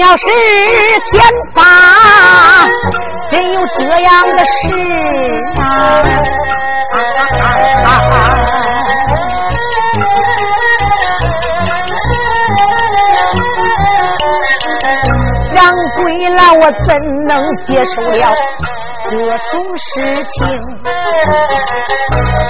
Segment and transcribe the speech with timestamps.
[0.00, 0.24] 要是
[1.12, 1.22] 天
[1.54, 1.60] 发，
[3.30, 4.50] 真有这样的事
[5.60, 5.62] 啊！
[15.52, 15.58] 让
[15.98, 16.88] 归来我怎
[17.28, 17.30] 能
[17.66, 18.16] 接受了
[19.04, 19.10] 这
[19.50, 19.84] 种事
[20.32, 20.38] 情？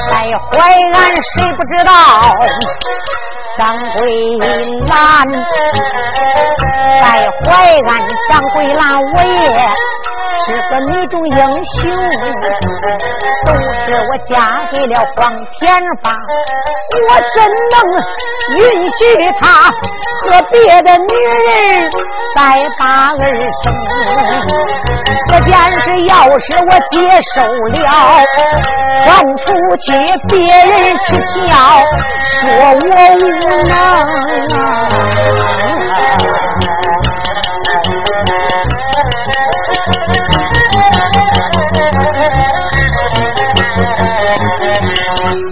[0.09, 0.12] 在
[0.53, 0.55] 淮
[0.95, 0.97] 安
[1.37, 1.91] 谁不知道？
[3.59, 3.98] 张桂
[4.89, 4.95] 兰
[6.99, 7.03] 在
[7.45, 7.49] 淮
[7.87, 7.91] 安，
[8.29, 8.83] 张桂兰
[9.15, 9.47] 我也
[10.45, 11.80] 是个女中英雄，
[13.47, 14.35] 都是我嫁
[14.73, 15.19] 给了黄
[15.59, 15.61] 天
[16.03, 16.11] 霸，
[17.09, 17.39] 我怎
[17.71, 17.75] 能
[18.57, 18.59] 允
[18.91, 19.01] 许
[19.41, 19.45] 他？
[20.23, 21.91] 和别的女人
[22.37, 22.39] 再
[22.79, 23.19] 把儿
[23.63, 23.65] 生？
[25.29, 26.97] 这件事要是我接
[27.35, 27.88] 受了，
[29.05, 29.46] 传出
[29.79, 29.87] 去
[30.29, 30.71] 别人
[31.07, 31.09] 去
[31.46, 31.49] 笑，
[32.41, 33.18] 说我无
[33.66, 33.71] 能。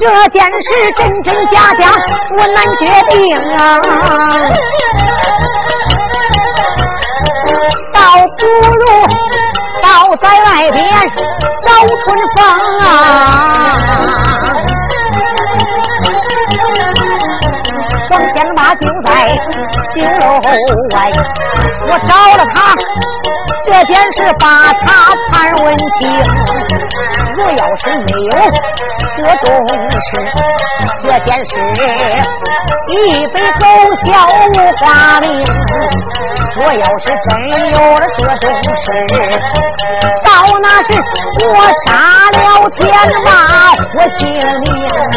[0.09, 1.85] 这件事真真假假，
[2.35, 3.79] 我难决定啊，
[7.93, 8.01] 倒
[8.39, 8.81] 不如。
[9.83, 10.79] 倒在外边
[11.63, 12.39] 找春风
[12.81, 12.85] 啊！
[18.09, 19.29] 黄天霸就在
[19.95, 20.27] 酒楼
[20.95, 20.97] 外，
[21.87, 22.57] 我找了他，
[23.67, 24.87] 这件事把他
[25.31, 26.01] 盘问清。
[27.39, 28.33] 若要是没有
[29.17, 29.47] 这种
[29.79, 30.11] 事，
[31.01, 31.51] 这件事
[32.89, 32.93] 一
[33.29, 33.65] 杯狗
[34.05, 34.11] 笑
[34.55, 34.85] 无花
[35.21, 35.27] 名。
[36.57, 37.31] 我要是真
[37.71, 38.45] 有了这种
[38.83, 38.87] 事，
[40.25, 40.29] 到
[40.61, 40.89] 那时
[41.45, 41.49] 我
[41.87, 41.89] 杀
[42.33, 42.37] 了
[42.81, 42.83] 天
[43.25, 43.27] 马，
[43.95, 44.21] 我性
[44.61, 44.67] 命
[44.97, 45.17] 啊！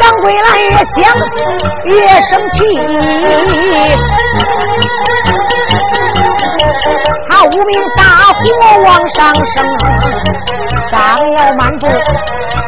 [0.00, 0.96] 张桂兰越想
[1.86, 1.92] 越
[2.28, 2.58] 生气，
[7.66, 10.29] 名大火往上升，
[10.90, 10.98] 刚
[11.38, 11.86] 要漫步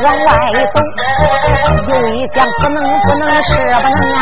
[0.03, 0.31] 往外
[0.75, 0.81] 走。
[1.89, 4.21] 又一想，不能不能是不能啊！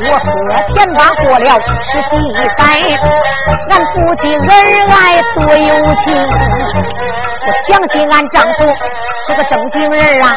[0.00, 0.26] 我和
[0.74, 1.48] 田八过了
[1.90, 2.14] 是第
[2.58, 2.58] 三，
[3.70, 4.44] 俺夫妻恩
[4.90, 4.94] 爱
[5.34, 6.04] 多有情。
[7.46, 8.58] 我相信俺丈夫
[9.28, 10.36] 是个正经人啊，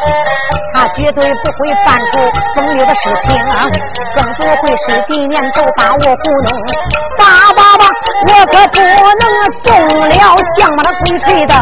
[0.75, 2.13] 他绝对不会犯出
[2.55, 3.29] 风流的事情，
[4.15, 6.47] 更不会是几年都把我糊弄。
[7.17, 7.83] 爸爸爸，
[8.27, 8.77] 我可不
[9.19, 9.23] 能
[9.63, 9.67] 中
[10.07, 10.11] 了
[10.57, 11.53] 将把他鬼吹灯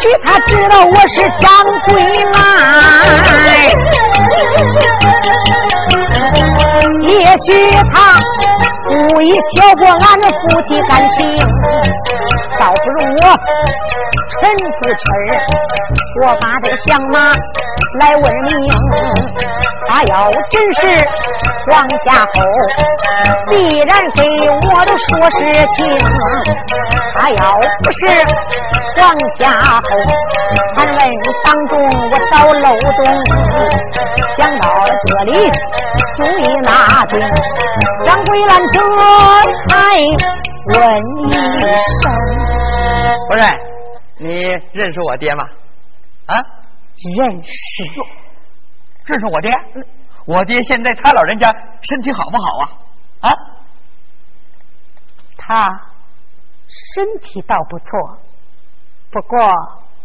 [0.00, 1.48] 许他知道我是张
[1.88, 1.92] 桂
[2.32, 2.36] 兰，
[7.02, 7.12] 也
[7.44, 7.48] 许
[7.92, 7.94] 他。
[8.86, 10.32] 故意挑拨俺的夫
[10.62, 11.16] 妻感情，
[12.58, 13.24] 倒不如我
[14.30, 15.16] 沉住气儿，
[16.22, 17.32] 我把这个相马
[18.00, 18.72] 来问明。
[19.86, 20.80] 他要真是
[21.70, 22.32] 黄家后，
[23.50, 24.20] 必然给
[24.70, 25.38] 我的说是
[25.76, 25.78] 情；
[27.14, 27.42] 他要
[27.82, 28.00] 不是
[28.96, 29.02] 黄
[29.38, 29.42] 家
[29.82, 29.86] 后，
[30.76, 30.98] 盘问
[31.44, 33.00] 当中我找漏洞。
[34.38, 35.32] 想到了这里，
[36.16, 37.12] 注意拿定。
[38.04, 38.80] 张桂兰这
[39.68, 39.72] 才
[40.66, 40.74] 问
[41.28, 41.30] 一
[41.60, 42.02] 声
[43.28, 43.42] ：“夫人，
[44.18, 44.26] 你
[44.72, 45.44] 认识我爹吗？
[46.26, 46.34] 啊，
[47.16, 47.50] 认识，
[49.06, 49.50] 认识我爹。
[50.26, 51.50] 我爹现在他老人家
[51.82, 53.28] 身体好不好啊？
[53.28, 53.30] 啊，
[55.36, 55.66] 他
[56.94, 58.18] 身体倒不错，
[59.10, 59.38] 不过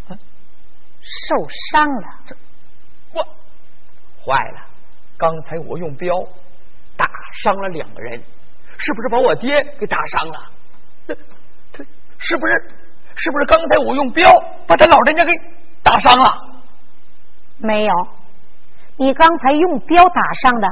[0.08, 2.08] 受伤了。
[3.14, 3.24] 我
[4.26, 4.62] 坏了，
[5.18, 6.14] 刚才我用镖。”
[7.00, 7.10] 打
[7.42, 8.22] 伤了两个人，
[8.78, 10.52] 是不是把我爹给打伤了？
[11.08, 11.16] 这
[11.72, 11.82] 这
[12.18, 12.72] 是不是
[13.16, 14.30] 是不是刚才我用镖
[14.68, 15.32] 把他老人家给
[15.84, 16.32] 打伤了？
[17.58, 17.94] 没有，
[18.98, 20.68] 你刚才用镖打伤的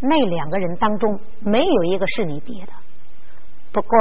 [0.00, 2.72] 那两个人当中，没有一个是你爹的。
[3.72, 3.98] 不过，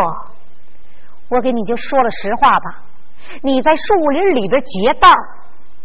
[1.29, 2.83] 我给你就说了实话吧，
[3.41, 5.09] 你在树林里边劫道，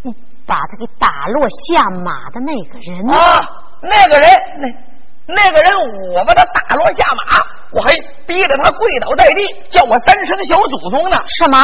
[0.02, 0.12] 你
[0.46, 3.40] 把他给打落下马的那个人啊，
[3.80, 4.28] 那个人
[4.60, 4.93] 那。
[5.26, 5.72] 那个人，
[6.12, 7.40] 我把他打落下马，
[7.70, 7.94] 我还
[8.26, 9.40] 逼着他跪倒在地，
[9.70, 11.16] 叫我三声小祖宗呢。
[11.38, 11.58] 什么？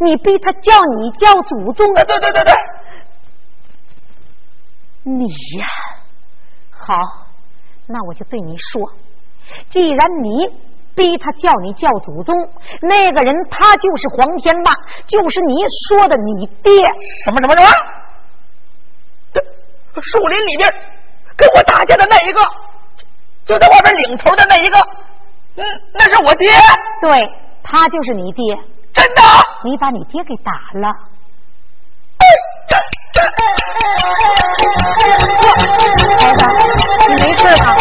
[0.00, 1.86] 你逼他叫你叫祖宗？
[1.94, 2.54] 啊对对对对，
[5.04, 5.24] 你
[5.58, 5.66] 呀，
[6.70, 6.94] 好，
[7.86, 8.90] 那我就对你说，
[9.68, 10.48] 既然你
[10.94, 12.34] 逼他叫你叫祖宗，
[12.80, 14.72] 那个人他就是黄天霸，
[15.06, 16.82] 就是你说的你爹。
[17.24, 17.68] 什么什么什么？
[19.34, 19.44] 对
[20.00, 20.68] 树林里边
[21.36, 22.40] 跟我打架的那一个。
[23.46, 24.78] 就在外边领头的那一个，
[25.56, 25.64] 嗯，
[25.94, 26.50] 那是我爹，
[27.00, 27.16] 对，
[27.62, 28.56] 他就是你爹，
[28.92, 29.22] 真的，
[29.62, 30.90] 你把你爹给打了。
[32.18, 32.26] 孩
[32.66, 32.74] 子，
[37.08, 37.76] 你没事吧？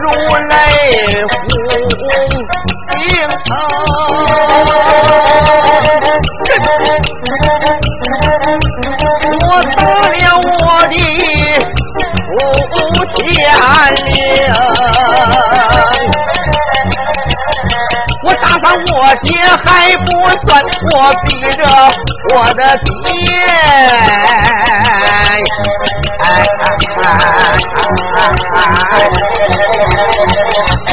[0.00, 0.04] 如
[0.46, 0.52] 泪，
[13.16, 13.50] 天
[13.94, 14.08] 灵
[18.22, 18.62] 我打伤
[18.94, 19.32] 我爹
[19.64, 20.06] 还不
[20.46, 20.62] 算
[20.94, 20.94] 我
[21.24, 21.62] 逼着
[22.34, 22.60] 我的
[23.04, 23.10] 爹。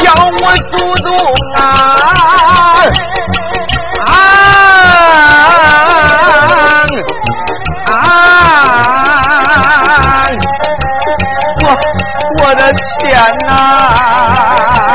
[0.04, 1.08] 要我祖宗
[1.56, 1.62] 啊
[11.70, 14.88] 我的天哪！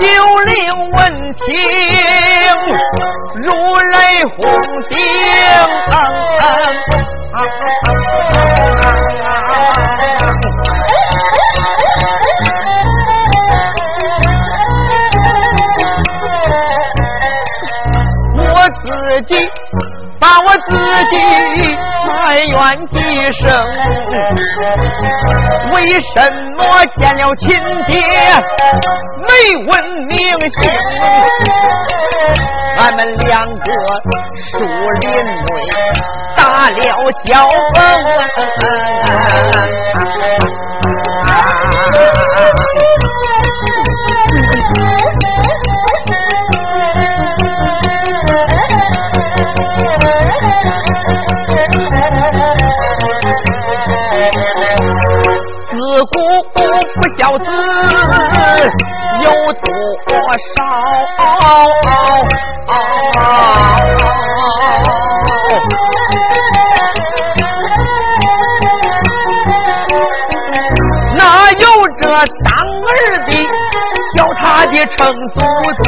[0.00, 0.04] 九
[0.44, 1.46] 令闻听
[3.34, 3.46] 如
[3.76, 4.36] 雷轰
[4.88, 4.96] 顶，
[18.36, 18.44] 我
[18.84, 18.86] 自
[19.22, 19.30] 己
[20.20, 20.70] 把我自
[21.10, 21.87] 己。
[25.72, 26.14] 为什
[26.56, 26.60] 么
[27.00, 27.46] 见了亲
[27.86, 27.94] 爹
[29.26, 29.30] 没
[29.66, 29.70] 问
[30.08, 30.16] 明
[30.50, 30.58] 姓？
[32.78, 33.72] 俺们两个
[34.52, 34.58] 树
[35.00, 35.48] 林内
[36.36, 36.80] 打了
[37.24, 37.48] 交
[41.94, 43.07] 自
[57.16, 57.44] 小子
[59.22, 59.30] 有
[59.62, 59.66] 多
[60.56, 60.58] 少？
[71.16, 71.20] 哪
[71.52, 71.62] 有
[72.00, 72.02] 这
[72.44, 72.48] 当
[72.82, 72.88] 儿
[73.26, 73.28] 的
[74.16, 74.96] 叫他的称
[75.34, 75.80] 祖宗？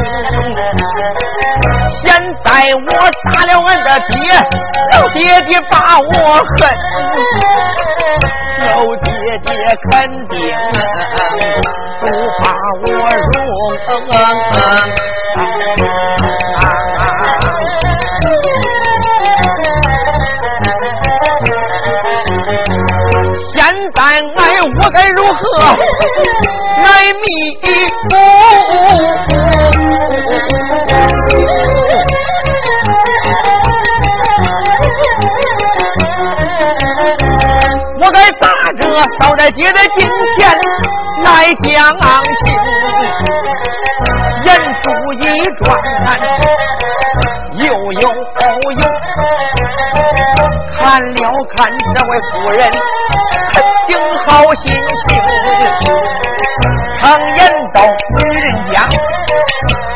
[2.02, 2.06] 现
[2.44, 2.88] 在我
[3.22, 4.16] 杀了俺的爹，
[4.92, 6.50] 老爹爹把我恨。
[9.30, 9.54] 爹爹
[9.90, 10.34] 肯定
[12.00, 12.04] 不
[12.42, 12.44] 把
[12.80, 12.82] 我
[13.14, 14.60] 容，
[23.54, 23.62] 现
[23.94, 25.40] 在俺我该如何？
[26.82, 27.24] 来弥
[39.50, 40.40] 捎在爹的金钱
[41.24, 41.68] 来讲
[42.44, 42.48] 情，
[44.44, 44.48] 言
[44.82, 45.18] 出一
[45.64, 45.66] 转，
[47.54, 48.02] 又有
[48.70, 48.82] 有，
[50.78, 51.22] 看了
[51.56, 51.58] 看
[51.94, 52.60] 这位夫人，
[53.52, 53.54] 肯
[53.88, 53.90] 定
[54.26, 54.64] 好心
[55.08, 55.18] 情。
[57.00, 57.02] 常
[57.36, 57.38] 言
[57.74, 57.78] 道，
[58.16, 58.74] 女人家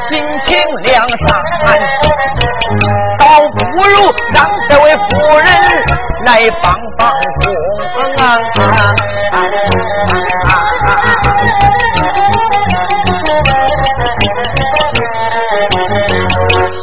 [0.09, 0.13] 心
[0.47, 0.51] 情
[0.83, 1.19] 良善，
[3.19, 3.95] 倒不如
[4.33, 4.37] 让
[4.69, 5.03] 这位夫
[5.39, 5.47] 人
[6.27, 6.29] 来
[6.61, 6.65] 帮
[6.99, 7.03] 帮
[7.41, 7.45] 工
[8.17, 8.23] 啊！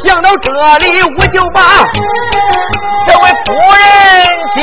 [0.03, 0.85] 想到这里，
[1.17, 1.61] 我就把
[3.07, 3.81] 这位夫人
[4.57, 4.59] 叫。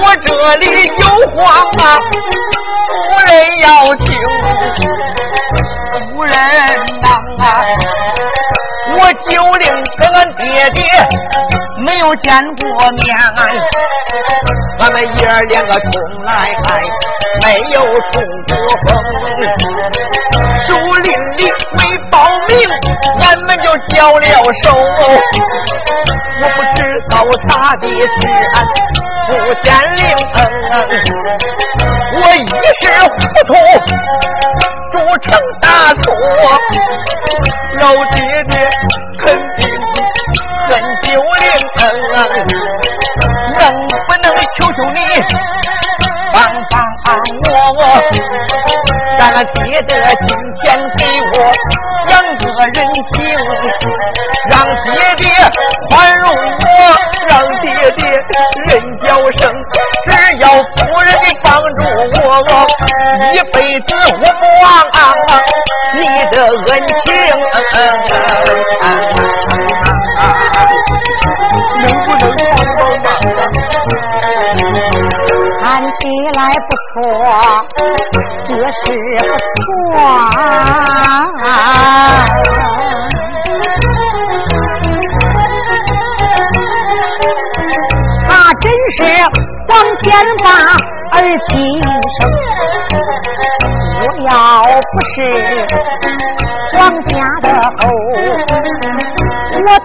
[0.00, 0.64] 我这里
[0.98, 1.04] 有
[1.36, 1.38] 话
[1.78, 1.86] 啊，
[2.88, 4.06] 夫人要听。
[6.14, 6.32] 夫人
[7.02, 7.06] 呐，
[8.96, 9.77] 我九令跟俺
[10.38, 10.82] 爹爹。
[11.86, 13.16] 没有见过面，
[14.80, 16.50] 俺们爷儿两个从来，
[17.44, 18.88] 没有出过风。
[20.66, 21.40] 树林里
[21.74, 21.78] 没
[22.10, 22.16] 报
[22.48, 22.52] 名，
[23.20, 24.26] 俺们就交了
[24.64, 24.66] 手。
[26.40, 26.78] 我不知
[27.10, 27.14] 道
[27.48, 27.96] 他的是
[28.54, 28.56] 俺
[29.28, 29.30] 不
[29.62, 29.64] 县
[29.96, 30.00] 令，
[32.16, 32.42] 我一
[32.82, 33.14] 时糊
[33.46, 33.50] 涂，
[34.92, 35.26] 铸成
[35.60, 36.06] 大错，
[37.78, 38.18] 老爹
[38.50, 38.52] 爹
[39.24, 39.26] 肯
[39.56, 39.77] 定。
[40.68, 40.72] 很
[41.02, 41.42] 九龄，
[43.58, 43.62] 能
[44.06, 44.24] 不能
[44.60, 44.98] 求求你
[46.32, 46.36] 帮
[46.70, 46.76] 帮
[47.74, 47.80] 我？
[49.18, 49.90] 咱爹爹
[50.26, 50.28] 今
[50.60, 50.64] 天
[50.96, 51.00] 给
[51.32, 51.36] 我
[52.06, 52.76] 两个人
[53.14, 53.16] 情，
[54.50, 54.52] 让
[54.84, 55.24] 爹爹
[55.88, 56.68] 宽容我，
[57.28, 57.98] 让爹爹
[58.66, 59.06] 认叫
[59.38, 59.40] 声。
[60.04, 60.08] 只
[60.38, 61.46] 要夫人你帮
[61.76, 61.80] 助
[62.20, 62.22] 我，
[63.32, 64.64] 一辈子我不忘
[65.94, 66.70] 你的恩
[67.06, 67.08] 情。
[76.36, 76.96] 来不错，
[78.46, 78.80] 这是
[79.24, 79.62] 不错。
[88.28, 88.30] 他
[88.60, 88.66] 真
[88.96, 88.98] 是
[89.66, 89.70] 黄
[90.02, 90.06] 天
[90.44, 90.46] 霸
[91.12, 91.16] 儿
[91.46, 91.48] 亲
[91.82, 92.18] 生，
[93.96, 94.30] 我要
[94.92, 95.16] 不是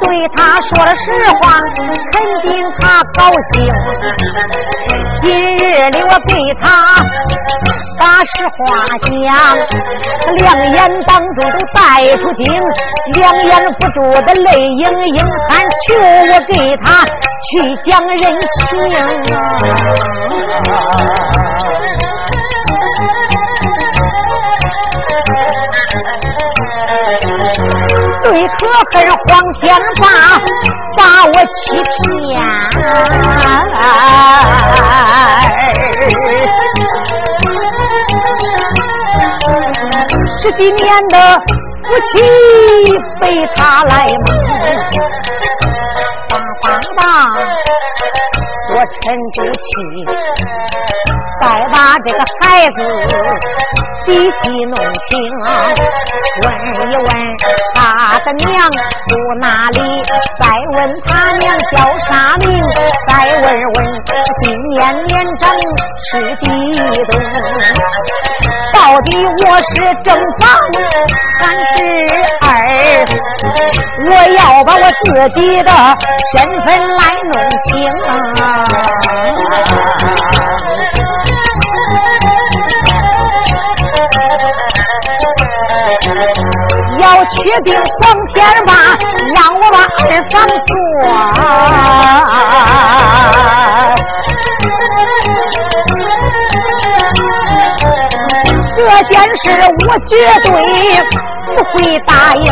[0.04, 1.02] 对他说了实
[1.42, 1.42] 话，
[2.12, 2.82] 肯定他
[3.14, 3.54] 高兴。
[5.22, 6.32] 今日里我给
[6.62, 6.64] 他
[7.98, 8.60] 把实话
[9.06, 9.32] 讲，
[10.38, 11.80] 两眼当中都带
[12.18, 12.44] 出睛，
[13.16, 14.84] 两眼不住的泪盈
[15.16, 15.20] 盈，
[15.50, 15.52] 还
[15.88, 16.86] 求我给他
[17.50, 17.52] 去
[17.86, 18.22] 讲人
[18.60, 18.62] 情
[18.96, 19.00] 啊。
[28.34, 28.50] 最可
[28.92, 29.64] 恨黄天
[30.02, 30.04] 霸
[30.98, 31.62] 把我欺
[31.94, 32.02] 骗，
[40.42, 41.16] 十几年的
[41.84, 42.12] 夫妻
[43.22, 43.24] 被
[43.56, 43.94] 他来
[44.26, 44.28] 蒙，
[46.28, 47.04] 爸爸爸，
[48.74, 49.62] 我沉住气，
[51.40, 52.80] 再把这个孩子。
[54.06, 54.10] 细
[54.44, 54.82] 细弄清，
[56.42, 56.46] 问
[56.92, 57.06] 一问
[58.24, 59.12] 他娘住
[59.42, 59.80] 哪里？
[60.40, 61.78] 再问他娘叫
[62.10, 62.48] 啥名？
[63.10, 63.12] 再
[63.42, 63.76] 问问
[64.44, 65.42] 今年年长
[66.10, 66.46] 是几
[67.12, 67.12] 冬？
[68.74, 70.08] 到底我是正
[70.40, 70.42] 房
[71.40, 71.42] 还
[71.76, 71.78] 是
[72.46, 72.48] 二？
[74.06, 75.06] 我要把我自
[75.40, 75.70] 己的
[76.32, 77.34] 身份来弄
[77.68, 77.72] 清
[78.08, 78.42] 啊！
[87.36, 87.92] 确定黄
[88.34, 88.72] 天霸，
[89.34, 90.34] 让我把二房
[90.68, 90.72] 做。
[98.76, 99.46] 这件事
[99.88, 100.12] 我绝
[100.44, 100.48] 对
[101.46, 102.46] 不会答应，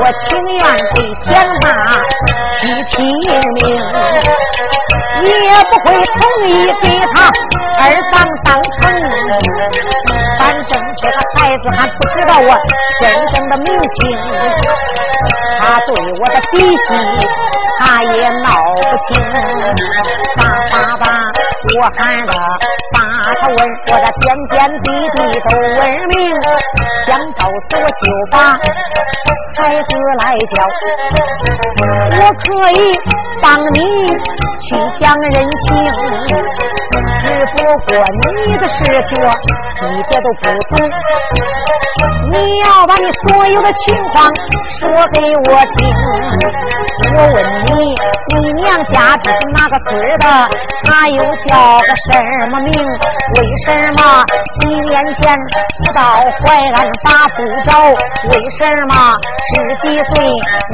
[0.00, 0.60] 我情愿
[0.94, 1.28] 给天
[1.60, 1.66] 霸
[2.60, 2.96] 去拼
[3.54, 3.60] 命，
[5.22, 5.28] 也
[5.64, 6.50] 不会同意
[6.82, 6.84] 给
[7.14, 7.14] 他
[7.78, 7.80] 二
[8.12, 8.78] 房当成。
[11.76, 12.50] 他不知道我
[13.00, 13.98] 真正的名姓，
[15.60, 16.90] 他对我的底细
[17.78, 19.08] 他也闹不清。
[20.36, 20.38] 叭
[20.70, 21.04] 叭叭，
[21.76, 22.32] 我喊了，
[22.94, 22.98] 把
[23.40, 23.56] 他问
[23.88, 24.86] 我的点点滴
[25.16, 26.18] 滴都问明，
[27.06, 27.08] 想
[27.38, 28.36] 告诉我就把
[29.60, 29.80] 孩子
[30.20, 30.56] 来交，
[32.16, 32.74] 我可以
[33.42, 33.76] 帮你
[34.62, 34.68] 去
[35.00, 35.60] 讲人情。
[37.22, 37.26] 只
[37.56, 39.26] 不过你的事情我
[39.86, 40.42] 一点都不
[40.74, 40.74] 懂，
[42.32, 44.32] 你要把你所有的情况
[44.80, 45.78] 说给我听。
[47.12, 47.70] 我问你，
[48.40, 50.24] 你娘家这是哪个村的？
[50.84, 52.72] 他又叫个什么名？
[53.36, 53.68] 为什
[53.98, 54.24] 么
[54.60, 55.36] 几年前
[55.84, 56.00] 不到
[56.40, 57.36] 淮安把不
[57.68, 57.70] 着？
[58.30, 58.92] 为什么
[59.48, 59.84] 十几
[60.14, 60.24] 岁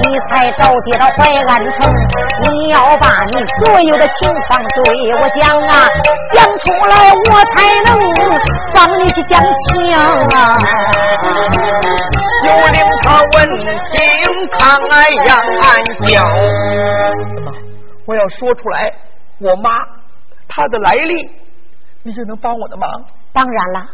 [0.04, 1.76] 你才着接到淮安城？
[2.44, 3.32] 你要把你
[3.64, 4.84] 所有的情况对
[5.14, 5.88] 我讲啊！
[6.32, 6.92] 讲出来，
[7.30, 7.54] 我才
[7.86, 7.88] 能
[8.74, 10.58] 帮你去讲情啊！
[12.44, 13.34] 有令他闻
[13.92, 14.00] 听，
[14.58, 14.94] 长安
[15.26, 15.28] 杨
[15.62, 15.64] 安
[16.06, 16.12] 叫。
[17.40, 17.52] 妈，
[18.04, 18.92] 我要说出来，
[19.40, 19.70] 我妈
[20.48, 21.30] 她的来历，
[22.02, 22.90] 你就能帮我的忙。
[23.32, 23.86] 当然了，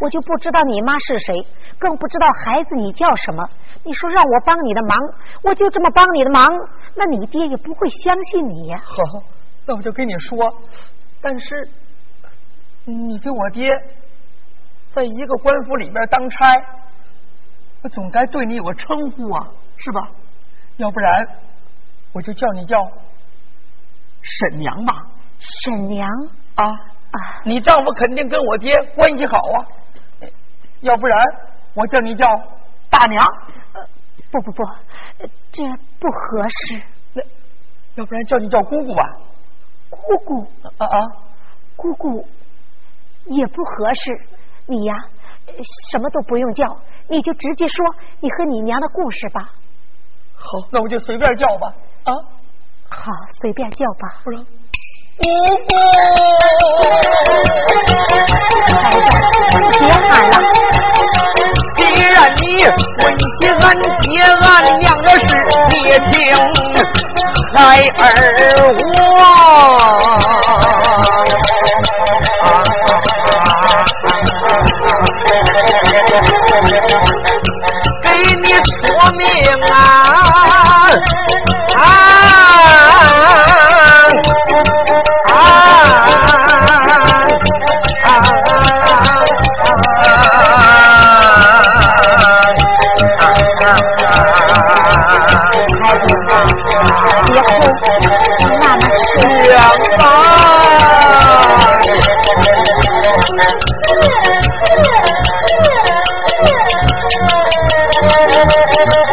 [0.00, 1.46] 我就不知道你妈是谁，
[1.78, 3.48] 更不知道孩子你叫什么。
[3.84, 4.98] 你说让我帮你的忙，
[5.42, 6.48] 我就这么帮你的忙，
[6.94, 8.80] 那你爹也不会相信你呀。
[8.84, 9.22] 好，
[9.66, 10.36] 那我就跟你说，
[11.20, 11.68] 但是。
[12.86, 13.68] 你跟我爹
[14.92, 16.50] 在一个官府里边当差，
[17.82, 20.08] 我总该对你有个称呼啊，是吧？
[20.76, 21.28] 要不然
[22.12, 22.76] 我就叫你叫
[24.22, 25.06] 沈娘吧。
[25.38, 26.08] 沈娘
[26.54, 27.42] 啊啊！
[27.44, 29.66] 你丈夫肯定跟我爹关系好啊，
[30.80, 31.18] 要不然
[31.74, 32.26] 我叫你叫
[32.88, 33.24] 大娘。
[33.72, 33.80] 呃
[34.30, 34.62] 不不不，
[35.50, 35.62] 这
[35.98, 36.82] 不合适。
[37.14, 37.22] 那
[37.96, 39.02] 要不然叫你叫姑姑吧。
[39.90, 40.46] 姑姑
[40.78, 41.08] 啊啊，
[41.74, 42.28] 姑姑
[43.24, 44.26] 也不合适。
[44.66, 44.94] 你呀，
[45.90, 46.64] 什么都不用叫，
[47.10, 47.84] 你就直接说
[48.20, 49.50] 你和你娘的故事吧。
[50.36, 51.72] 好，那我就随便叫吧。
[52.04, 52.14] 啊，
[52.88, 54.22] 好，随便叫吧。
[54.24, 54.38] 不是。
[55.18, 55.26] 姑
[55.68, 55.74] 姑，
[58.76, 59.06] 孩子，
[59.78, 60.34] 别喊了。
[61.76, 63.24] 既然你问起
[63.60, 63.62] 俺
[64.00, 64.48] 爹俺
[64.78, 65.28] 娘的事，
[65.68, 65.74] 你
[66.10, 66.14] 听
[67.54, 67.58] 孩
[67.98, 68.00] 儿
[68.94, 68.98] 我
[78.02, 78.10] 给
[78.42, 79.24] 你说明
[79.72, 80.90] 啊！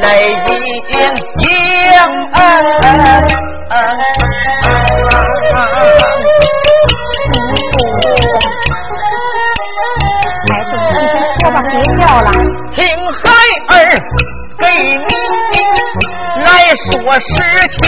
[0.00, 0.48] 来迎
[1.38, 1.48] 迎、
[2.32, 2.42] 啊啊
[2.80, 2.86] 啊
[3.68, 5.70] 啊啊啊
[11.70, 12.28] 别叫了，
[12.74, 12.78] 听
[13.12, 13.22] 孩
[13.68, 13.74] 儿
[14.58, 15.12] 给你
[16.42, 17.22] 来说实
[17.78, 17.80] 情。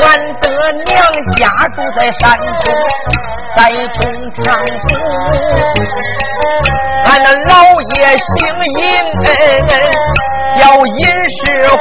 [0.00, 0.04] 俺
[0.40, 0.44] 的
[0.86, 0.90] 娘
[1.36, 1.40] 家
[1.74, 2.22] 住在山
[2.64, 2.66] 东，
[3.56, 3.60] 在
[4.00, 4.00] 东
[4.42, 4.84] 昌府。
[7.04, 7.92] 俺那老爷
[8.36, 8.38] 姓
[8.78, 8.80] 尹，
[10.58, 11.00] 叫尹
[11.36, 11.80] 世虎。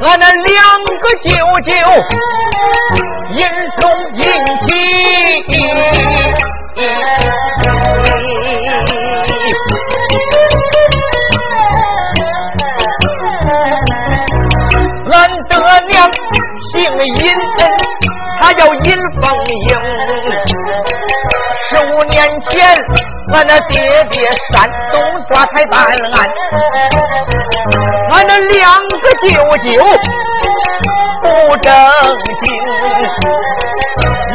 [0.00, 0.54] 俺那两
[1.00, 1.26] 个舅
[1.62, 1.68] 舅。
[3.30, 3.40] 阴
[3.78, 3.80] 中
[4.14, 4.20] 阴
[4.66, 4.68] 气，
[16.98, 17.30] 姓尹，
[18.40, 19.22] 她叫尹凤
[19.68, 19.78] 英。
[21.70, 22.66] 十五年前，
[23.32, 26.28] 俺那爹爹山东抓财办案，
[28.10, 29.70] 俺的两个舅舅。
[31.20, 31.72] 不正
[32.40, 32.44] 经，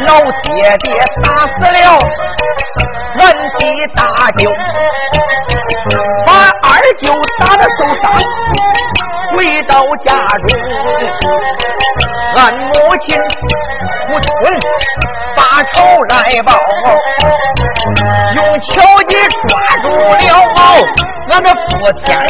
[0.06, 0.10] 老
[0.42, 0.86] 爹爹
[1.22, 1.76] 打死了
[3.18, 3.62] 俺的
[3.94, 4.00] 大
[4.38, 4.50] 舅，
[6.24, 6.30] 把
[6.62, 7.04] 二舅
[7.40, 8.04] 打得受伤，
[9.36, 10.14] 回到家
[10.46, 10.48] 中，
[12.36, 12.70] 俺母
[13.00, 13.06] 亲
[14.06, 14.30] 不春
[15.36, 15.74] 把仇
[16.08, 16.50] 来报，
[18.34, 18.70] 用巧
[19.08, 19.12] 计
[19.48, 20.22] 抓住了
[21.30, 22.26] 俺的傅天灵。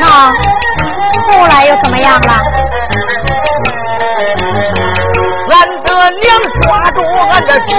[0.00, 0.04] 那。
[1.26, 2.32] 后来又怎么样了？
[5.50, 5.88] 俺的
[6.20, 6.24] 娘
[6.62, 6.98] 抓住
[7.30, 7.72] 俺的爹，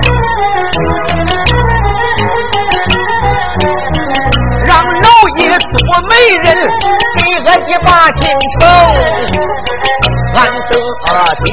[5.89, 6.47] 我媒人
[7.17, 7.89] 给俺一把
[8.21, 8.23] 进
[8.59, 8.63] 城，
[10.35, 10.71] 俺的
[11.45, 11.47] 爹。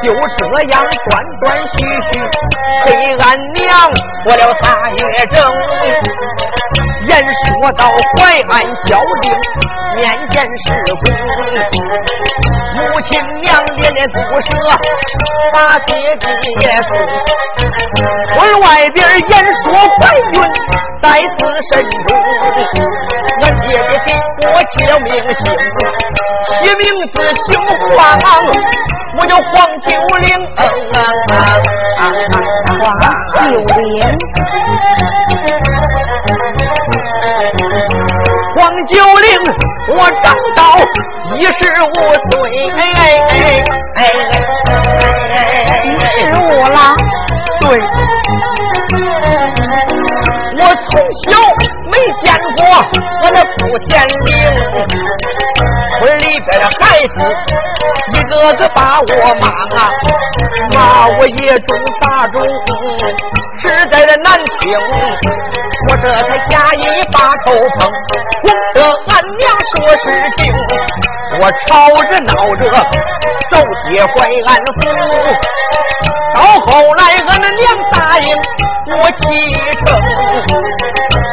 [0.00, 0.16] 就这
[0.70, 0.72] 样
[1.10, 1.68] 断断续
[2.12, 2.12] 续，
[2.84, 3.58] 给俺娘
[4.24, 5.00] 过了仨月
[5.32, 5.36] 整。
[7.06, 7.10] 言
[7.44, 7.80] 说到
[8.16, 8.52] 淮安
[8.86, 8.90] 小
[9.22, 9.24] 丁
[9.96, 10.00] 面
[10.30, 10.34] 前
[10.66, 10.66] 是
[11.02, 11.04] 公，
[12.74, 13.08] 母亲
[13.40, 14.46] 娘连连不舍，
[15.52, 16.26] 把爹爹
[16.82, 16.90] 送。
[18.32, 18.96] 村外边
[19.28, 19.32] 言
[19.64, 19.66] 说
[19.98, 20.34] 怀孕
[21.02, 21.04] 在
[21.38, 21.38] 此
[21.72, 21.72] 身
[22.06, 22.08] 中，
[23.42, 23.90] 俺爹爹
[24.38, 25.38] 给我起了名姓，
[26.60, 27.16] 起名字
[27.48, 27.48] 姓
[27.96, 27.98] 黄，
[29.18, 29.46] 我叫黄
[29.86, 30.26] 九龄。
[32.78, 32.86] 黄
[33.34, 33.36] 九
[33.76, 33.82] 龄。
[38.56, 39.26] 黄九龄，
[39.96, 40.24] 我长
[41.38, 41.50] 一十
[41.82, 41.94] 五
[42.30, 42.58] 岁，一
[46.18, 46.76] 十五了。
[47.60, 47.64] 对，
[50.56, 50.90] 我从
[51.22, 51.26] 小
[51.90, 52.24] 没见
[52.56, 52.58] 过
[53.22, 54.28] 我那父天灵，
[56.00, 57.16] 村里边的孩子
[58.14, 59.06] 一个个把我
[59.40, 59.46] 骂
[59.78, 59.80] 啊，
[60.74, 60.76] 骂
[61.18, 61.68] 我野种
[62.02, 62.36] 杂种，
[63.60, 64.26] 实在的难
[64.58, 64.60] 听。
[65.88, 67.58] 我这才下一把头碰，
[68.42, 68.76] 哄得
[69.08, 69.42] 俺娘
[69.76, 70.04] 说事
[70.38, 70.38] 情。
[71.40, 71.66] 我吵
[72.10, 72.62] 着闹着
[73.50, 73.54] 走
[73.88, 74.12] 街怀
[74.46, 74.48] 俺
[74.80, 74.80] 父，
[76.34, 77.60] 到后来俺的娘
[77.92, 78.26] 答应
[78.98, 79.18] 我启
[79.86, 79.86] 程，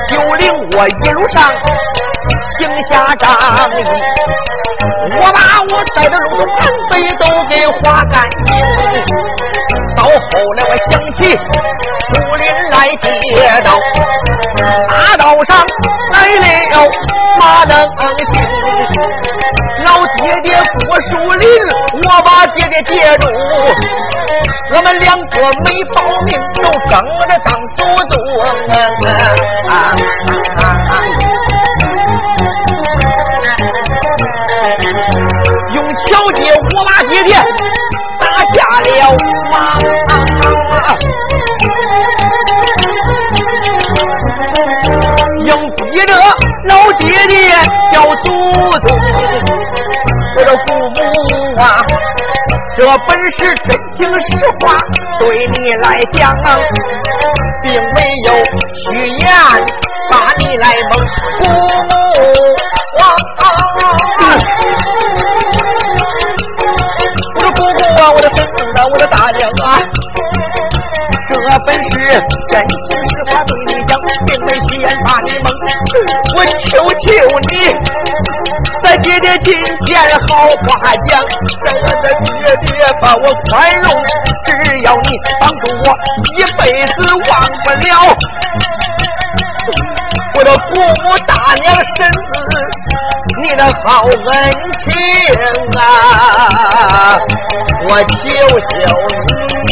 [0.10, 0.44] 就领
[0.78, 1.36] 我一路上
[2.60, 3.24] 行侠仗
[3.80, 3.82] 义，
[5.20, 5.40] 我把
[5.72, 8.14] 我带的路盘背都给划干
[8.46, 8.50] 净。
[9.96, 10.10] 到后
[10.54, 11.18] 来我想起
[12.14, 13.10] 树林来接
[13.64, 13.68] 道。
[14.88, 15.52] 大道上
[16.14, 16.16] 来
[16.70, 16.74] 了
[17.40, 17.74] 马能
[18.34, 18.36] 行，
[20.46, 21.50] 爹爹过树林，
[22.04, 23.28] 我把爹爹接住。
[24.76, 26.94] 我们两个没报名，都争
[27.28, 28.14] 着当祖宗。
[35.74, 36.40] 用巧计，
[36.78, 37.34] 我把爹爹
[38.20, 38.88] 打下了
[39.50, 39.56] 马。
[45.92, 46.14] 逼着
[46.68, 47.36] 老爹爹
[47.92, 48.28] 叫祖
[48.86, 48.88] 宗，
[51.58, 51.82] 啊，
[52.78, 54.28] 这本是真情实
[54.60, 54.78] 话，
[55.20, 56.36] 对你来讲，
[57.62, 58.34] 并没有
[58.84, 59.24] 虚言，
[60.12, 60.94] 把你来蒙。
[61.40, 61.44] 父
[61.88, 61.94] 母
[63.00, 63.04] 啊，
[67.36, 69.66] 我的姑姑啊，我的婶婶啊，我的大娘啊，
[71.30, 71.32] 这
[71.66, 71.90] 本是
[72.52, 72.76] 真情
[73.08, 73.90] 实话对你讲，
[74.26, 75.48] 并没虚言把你蒙。
[76.36, 77.06] 我求求
[77.50, 77.52] 你，
[79.16, 79.96] 爹爹今天
[80.28, 81.18] 好话讲，
[81.64, 82.28] 让我的爹
[82.66, 82.68] 爹
[83.00, 83.86] 把我宽容。
[84.46, 84.50] 只
[84.82, 85.08] 要你
[85.40, 85.88] 帮助我，
[86.36, 87.00] 一辈子
[87.30, 87.32] 忘
[87.64, 87.88] 不了
[90.38, 90.60] 我的父
[91.04, 92.38] 母大娘婶子，
[93.42, 94.14] 你的好恩
[94.84, 94.92] 情
[95.80, 95.82] 啊！
[97.88, 98.06] 我求
[98.60, 98.76] 求
[99.22, 99.66] 你。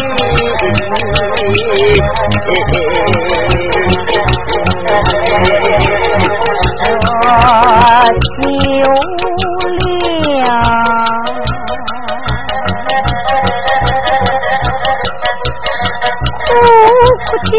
[16.53, 16.59] 夫
[17.45, 17.51] 妻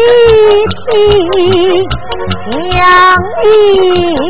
[0.91, 0.91] 情
[2.71, 2.79] 相
[3.43, 4.24] 依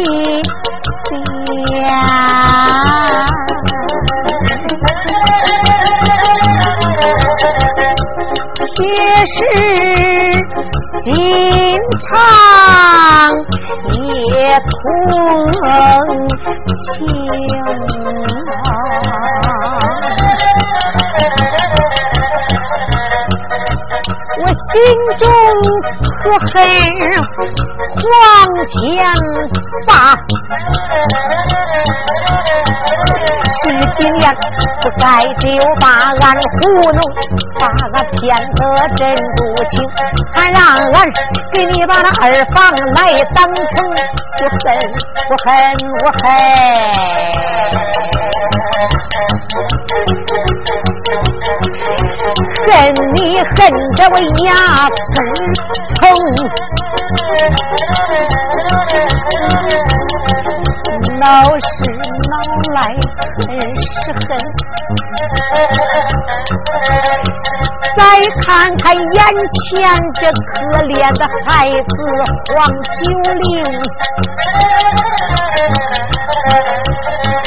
[26.46, 26.62] 可恨
[28.02, 28.06] 黄
[28.68, 28.74] 天
[29.88, 29.92] 霸。
[33.58, 33.64] 十
[33.96, 34.22] 几年
[34.82, 35.04] 不该
[35.40, 35.44] 就
[35.80, 35.84] 把
[36.22, 36.56] 俺糊
[36.92, 37.00] 弄，
[37.60, 37.62] 把
[37.94, 38.22] 俺骗
[38.56, 38.60] 得
[38.96, 39.02] 真
[39.36, 39.74] 不清，
[40.34, 40.58] 还让
[40.94, 40.96] 俺
[41.54, 42.56] 给你把那二房
[42.94, 43.00] 来
[43.34, 43.66] 当成，
[44.40, 44.66] 我恨
[45.30, 45.46] 我恨
[46.02, 46.24] 我恨，
[52.68, 52.74] 恨
[53.16, 53.56] 你恨
[53.96, 54.50] 得我牙
[55.14, 55.18] 根
[55.96, 56.02] 疼。
[61.20, 61.24] 闹
[61.56, 61.62] 是
[62.30, 62.34] 闹
[62.74, 62.78] 来
[63.40, 63.50] 恨
[63.80, 63.88] 是
[64.28, 64.30] 恨，
[67.96, 68.00] 再
[68.42, 68.46] 看
[68.78, 69.18] 看眼
[69.54, 69.66] 前
[70.16, 70.46] 这可
[70.86, 71.50] 怜的孩
[71.88, 71.94] 子
[72.54, 72.54] 黄
[72.92, 72.94] 九
[73.34, 73.44] 龄，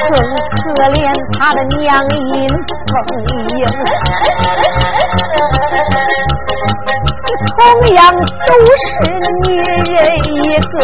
[0.09, 0.57] 更可
[0.95, 0.97] 怜
[1.39, 2.49] 他的娘尹
[2.89, 2.95] 凤
[3.59, 3.61] 英，
[7.79, 8.89] 同样都是
[9.47, 10.75] 女人一个。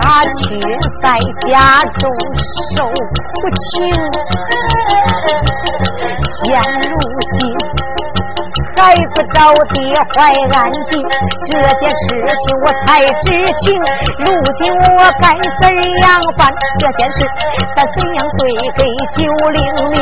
[0.00, 0.30] 他却
[1.02, 1.04] 在
[1.48, 2.02] 家中
[2.76, 2.94] 受苦
[3.60, 3.70] 情，
[6.44, 6.44] 现
[6.90, 6.94] 如
[7.32, 7.36] 今
[8.76, 9.38] 孩子找
[9.74, 9.74] 爹
[10.14, 10.16] 怀
[10.54, 11.02] 安静，
[11.50, 12.88] 这件事情我才
[13.24, 13.26] 知
[13.62, 13.64] 情。
[14.18, 14.24] 如
[14.60, 15.24] 今我该
[15.60, 15.64] 怎
[16.02, 16.04] 样
[16.38, 16.40] 办？
[16.78, 17.18] 这件事
[17.74, 18.40] 咱怎样对
[18.76, 18.80] 给
[19.16, 19.18] 九
[19.50, 19.94] 灵明？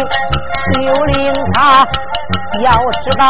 [0.75, 1.13] 九灵
[1.55, 1.87] 他
[2.63, 3.25] 要知道，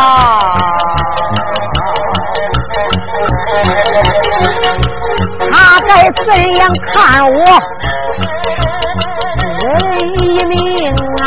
[5.50, 5.90] 他该
[6.24, 7.36] 怎样看我
[9.60, 9.62] 这
[10.06, 10.54] 一命
[11.22, 11.24] 啊？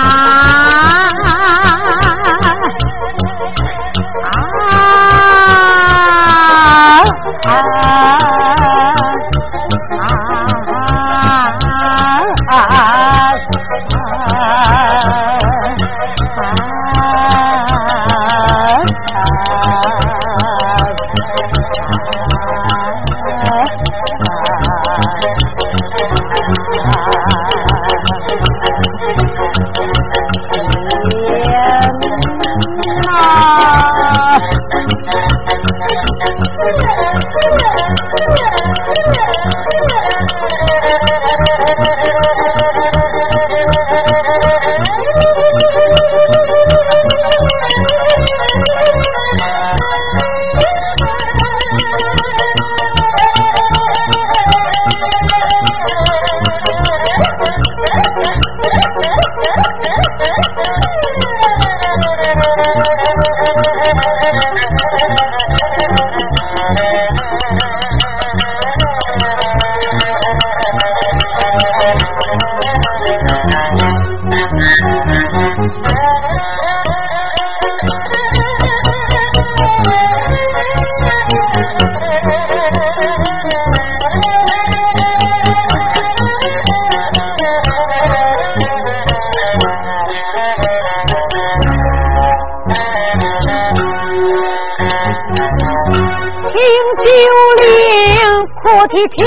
[98.90, 99.20] 提提，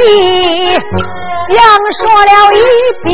[1.50, 1.58] 讲
[1.98, 2.56] 说了一
[3.04, 3.10] 遍，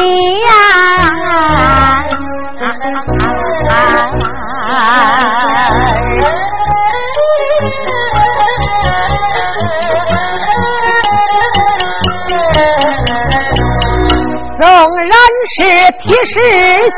[14.57, 14.65] 纵
[14.97, 15.11] 然
[15.53, 15.57] 是
[15.99, 16.35] 铁石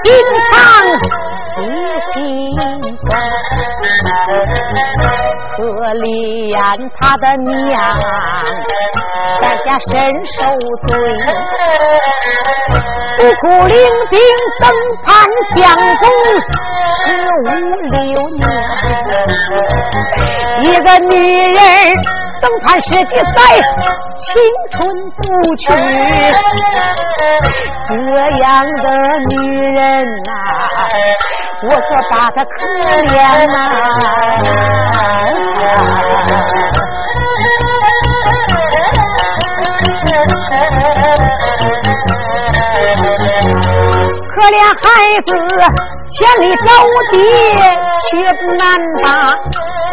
[0.04, 0.06] 心
[0.50, 0.52] 肠，
[6.98, 7.80] 他的娘。
[9.40, 9.92] 在家身
[10.36, 10.38] 受
[10.88, 10.90] 罪，
[13.18, 13.74] 孤苦伶
[14.10, 14.12] 仃
[14.60, 14.62] 登
[15.04, 15.06] 攀
[15.54, 15.56] 相
[15.98, 16.02] 公
[17.04, 17.06] 十
[17.44, 17.46] 五
[17.90, 17.96] 六
[18.30, 18.42] 年，
[20.64, 21.12] 一个女
[21.54, 21.56] 人
[22.42, 23.22] 登攀十几载，
[24.24, 24.28] 青
[24.72, 24.76] 春
[25.16, 25.20] 不
[25.56, 25.64] 去，
[27.86, 27.90] 这
[28.38, 28.44] 样
[28.82, 28.86] 的
[29.30, 29.32] 女
[29.76, 29.78] 人
[30.24, 30.30] 呐，
[31.62, 32.48] 我可把她可
[33.02, 33.56] 怜呐。
[44.38, 44.86] 可怜孩
[45.26, 45.28] 子
[46.12, 46.70] 千里找
[47.10, 47.18] 爹，
[48.08, 48.62] 却不难
[49.02, 49.04] 把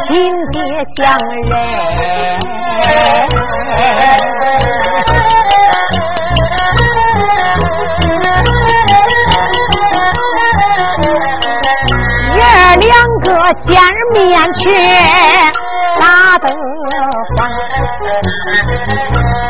[0.04, 0.08] 亲
[0.52, 0.56] 爹
[0.96, 1.50] 相认。
[12.36, 13.28] 爷儿两个
[13.64, 13.68] 见
[14.14, 14.64] 面去，
[16.00, 16.04] 哪
[16.38, 16.46] 得
[17.36, 17.36] 欢？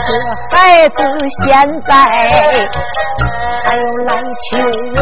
[0.08, 0.10] 这
[0.52, 0.56] 孩
[0.89, 0.98] 子
[1.44, 1.48] 现
[1.88, 1.94] 在。
[3.63, 4.10] 还要来
[4.52, 5.00] 求我，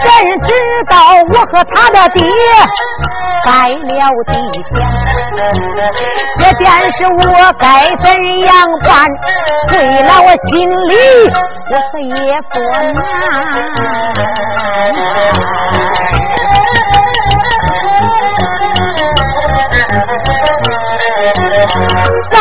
[0.00, 0.08] 怎
[0.44, 0.50] 知
[0.88, 0.92] 道
[1.28, 2.18] 我和他的爹
[3.44, 3.94] 改了
[4.32, 4.64] 地天？
[6.38, 6.96] 这件事
[7.28, 7.64] 我该
[7.96, 8.06] 怎
[8.40, 8.50] 样
[8.86, 8.88] 办？
[9.72, 10.52] 为了我心
[10.88, 10.92] 里，
[11.70, 12.54] 我可也不
[12.94, 12.96] 难。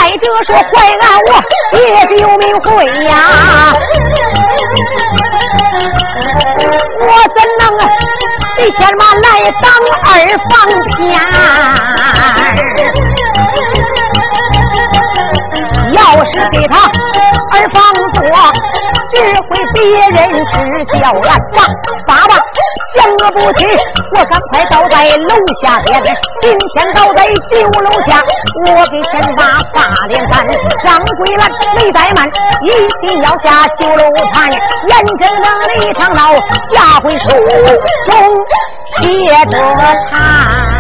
[0.04, 0.64] 再者说，淮
[1.00, 1.28] 安我
[1.80, 2.68] 也是有名贵
[3.06, 3.12] 呀。
[7.00, 7.64] 我怎能
[8.58, 9.26] 给天马来
[9.62, 9.66] 当
[10.04, 10.06] 二
[10.50, 10.52] 房
[10.98, 11.08] 偏？
[15.94, 16.74] 要是给他
[17.54, 17.80] 二房
[18.12, 18.22] 多，
[19.14, 20.54] 只会别人耻
[21.00, 21.58] 笑俺爸
[22.08, 22.32] 爸爸。
[22.96, 23.66] 讲个不起，
[24.16, 26.00] 我赶快倒在楼下边。
[26.42, 28.22] 今天倒在酒楼下，
[28.68, 30.46] 我给天马把脸干。
[30.84, 32.30] 张桂兰没怠慢，
[32.62, 32.70] 一
[33.02, 34.52] 心要下酒楼盘。
[34.52, 36.34] 眼睁睁的一场闹，
[36.72, 37.30] 下回书
[38.06, 38.14] 中
[39.02, 39.58] 接着
[40.12, 40.73] 谈。